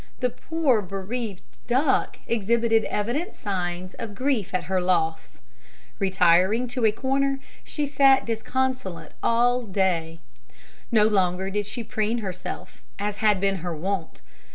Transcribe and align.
The 0.19 0.31
poor 0.31 0.81
bereaved 0.81 1.43
duck 1.67 2.17
exhibited 2.25 2.85
evident 2.85 3.35
signs 3.35 3.93
of 3.93 4.15
grief 4.15 4.51
at 4.51 4.63
her 4.63 4.81
loss. 4.81 5.41
Retiring 5.99 6.63
into 6.63 6.85
a 6.87 6.91
corner, 6.91 7.39
she 7.63 7.85
sat 7.85 8.25
disconsolate 8.25 9.11
all 9.21 9.61
day. 9.61 10.19
No 10.91 11.05
longer 11.05 11.51
did 11.51 11.67
she 11.67 11.83
preen 11.83 12.17
herself, 12.17 12.81
as 12.97 13.17
had 13.17 13.39
been 13.39 13.57
her 13.57 13.75
wont. 13.75 14.23